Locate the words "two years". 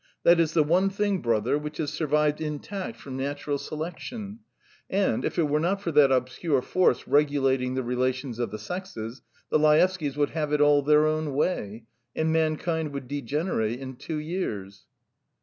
13.95-14.87